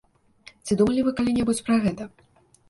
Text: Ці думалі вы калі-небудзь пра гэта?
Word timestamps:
Ці 0.67 0.77
думалі 0.79 1.03
вы 1.09 1.13
калі-небудзь 1.19 1.63
пра 1.69 1.79
гэта? 1.85 2.09